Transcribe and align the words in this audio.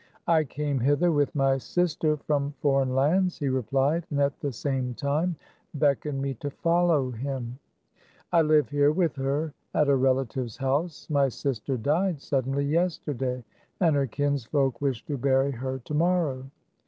"I 0.25 0.45
came 0.45 0.79
hither 0.79 1.11
with 1.11 1.35
my 1.35 1.59
sister 1.59 2.17
from 2.17 2.55
foreign 2.59 2.95
lands," 2.95 3.37
he 3.37 3.49
replied, 3.49 4.03
and 4.09 4.19
at 4.19 4.39
the 4.39 4.51
same 4.51 4.95
time 4.95 5.35
beck 5.75 6.03
oned 6.07 6.19
me 6.21 6.33
to 6.39 6.49
follow 6.49 7.11
him." 7.11 7.59
I 8.33 8.41
live 8.41 8.67
here 8.69 8.91
with 8.91 9.15
her 9.17 9.53
at 9.75 9.89
a 9.89 9.95
relative's 9.95 10.57
house. 10.57 11.07
My 11.11 11.29
sister 11.29 11.77
died 11.77 12.19
suddenly 12.19 12.65
yesterday, 12.65 13.43
and 13.79 13.95
her 13.95 14.07
kinsfolk 14.07 14.81
wish 14.81 15.05
to 15.05 15.19
bury 15.19 15.51
her 15.51 15.77
to 15.77 15.93
morrow. 15.93 16.49